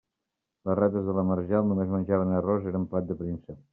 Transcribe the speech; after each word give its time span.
Les 0.69 0.75
rates 0.79 1.05
de 1.09 1.15
la 1.19 1.25
marjal 1.31 1.69
només 1.73 1.93
menjaven 1.97 2.33
arròs; 2.39 2.67
eren 2.73 2.89
plat 2.95 3.11
de 3.11 3.19
príncep. 3.21 3.61